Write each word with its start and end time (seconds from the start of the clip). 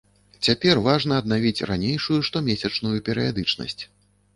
Цяпер 0.47 0.81
важна 0.87 1.19
аднавіць 1.21 1.65
ранейшую 1.75 2.21
штомесячную 2.31 2.97
перыядычнасць. 3.11 3.83